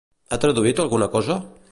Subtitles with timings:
[0.35, 1.37] Ha traduït alguna cosa?